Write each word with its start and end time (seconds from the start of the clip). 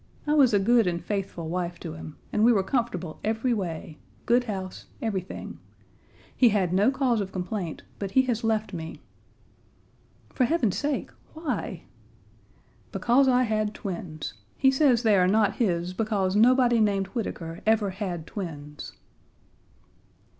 I 0.25 0.33
was 0.33 0.51
a 0.51 0.57
good 0.57 0.87
and 0.87 0.99
faithful 0.99 1.47
wife 1.47 1.79
to 1.81 1.93
him, 1.93 2.17
and 2.33 2.43
we 2.43 2.51
were 2.51 2.63
comfortable 2.63 3.19
every 3.23 3.53
way 3.53 3.99
good 4.25 4.45
house, 4.45 4.87
everything. 4.99 5.59
He 6.35 6.49
had 6.49 6.73
no 6.73 6.89
cause 6.89 7.21
of 7.21 7.31
complaint, 7.31 7.83
but 7.99 8.09
he 8.09 8.23
has 8.23 8.43
left 8.43 8.73
me." 8.73 8.99
"For 10.33 10.45
heaven's 10.45 10.75
sake! 10.75 11.11
Why?" 11.35 11.83
"Because 12.91 13.27
I 13.27 13.43
had 13.43 13.75
twins. 13.75 14.33
He 14.57 14.71
says 14.71 15.03
they 15.03 15.15
are 15.17 15.27
not 15.27 15.57
his 15.57 15.93
because 15.93 16.35
nobody 16.35 16.79
named 16.79 17.05
Whitaker 17.13 17.61
ever 17.67 17.91
had 17.91 18.25
twins." 18.25 18.93